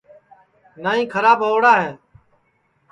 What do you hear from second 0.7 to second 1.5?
نائی کھراب